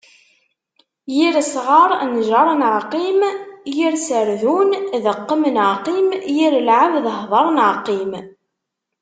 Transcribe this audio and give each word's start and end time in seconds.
Yir 1.15 1.35
sɣar, 1.51 1.89
njer 2.15 2.47
neɣ 2.59 2.75
qqim. 2.91 3.19
Yir 3.75 3.93
serdun, 4.07 4.69
deqqem 5.03 5.43
neɣ 5.55 5.71
qqim. 5.83 6.07
Yir 6.35 6.53
lɛebd, 6.67 7.05
hder 7.19 7.47
neɣ 7.55 7.71
qqim. 7.83 8.11